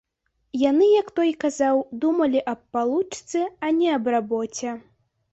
Яны, 0.59 0.85
як 0.91 1.09
той 1.17 1.33
казаў, 1.43 1.81
думалі 2.05 2.41
аб 2.53 2.63
палучцы, 2.77 3.43
а 3.67 3.69
не 3.77 3.91
аб 3.97 4.09
рабоце. 4.15 4.73